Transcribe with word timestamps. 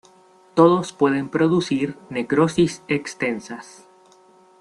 Todos 0.55 0.93
pueden 0.93 1.29
producir 1.29 1.95
necrosis 2.09 2.81
extensas. 2.87 3.87